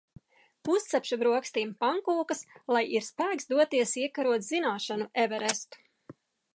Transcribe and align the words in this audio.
Uzcepšu 0.75 1.19
brokastīm 1.23 1.75
pankūkas, 1.83 2.41
lai 2.77 2.83
ir 3.01 3.07
spēks 3.11 3.53
doties 3.55 3.95
iekarot 4.05 4.49
zināšanu 4.53 5.11
Everestu. 5.27 5.89